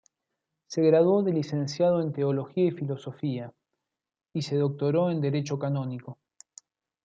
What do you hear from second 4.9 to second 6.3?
en derecho canónico.